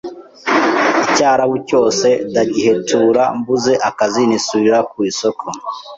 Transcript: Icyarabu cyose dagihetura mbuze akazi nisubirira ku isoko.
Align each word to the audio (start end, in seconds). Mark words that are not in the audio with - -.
Icyarabu 1.03 1.55
cyose 1.69 2.07
dagihetura 2.33 3.23
mbuze 3.37 3.73
akazi 3.89 4.21
nisubirira 4.25 4.79
ku 4.91 4.97
isoko. 5.11 5.45